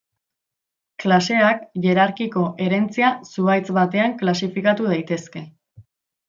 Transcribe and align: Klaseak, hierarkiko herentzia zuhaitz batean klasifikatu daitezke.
Klaseak, 1.03 1.59
hierarkiko 1.83 2.45
herentzia 2.65 3.11
zuhaitz 3.33 3.67
batean 3.79 4.17
klasifikatu 4.23 4.91
daitezke. 4.95 5.47